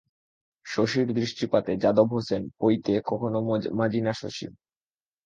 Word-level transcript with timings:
শশীর 0.65 1.07
দৃষ্টিপাতে 1.13 1.71
যাদব 1.83 2.09
হাসেন, 2.13 2.41
পৈতে 2.59 2.93
কখনো 3.05 3.37
মাজি 3.79 4.01
না 4.01 4.13
শশী। 4.13 4.47